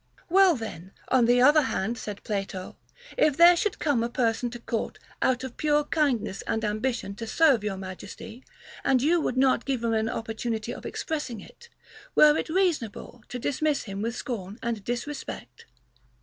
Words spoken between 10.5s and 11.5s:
of expressing